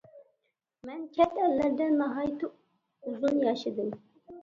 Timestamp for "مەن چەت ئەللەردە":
0.91-1.91